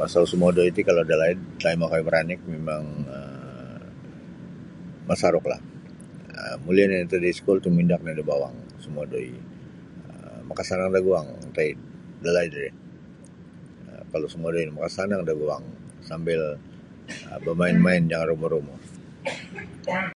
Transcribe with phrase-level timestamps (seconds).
[0.00, 2.84] Pasal sumodoi ti kalau dalaid taim okoi maranik mimang
[3.16, 3.82] um
[5.10, 5.60] masaruklah
[6.38, 9.30] um muli' oni' antad da iskul tumindak nio da bawang sumodoi
[10.12, 11.70] um makasanang daguang ntai
[12.24, 12.70] dalaid ri
[13.88, 15.64] um kalau sumodoi no makasanang daguang
[16.08, 16.40] sambil
[17.44, 18.74] bamain-main jangan rumo-rumo.